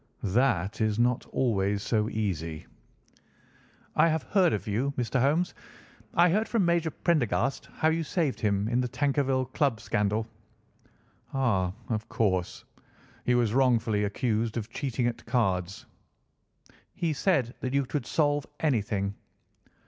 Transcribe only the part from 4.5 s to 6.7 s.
of you, Mr. Holmes. I heard from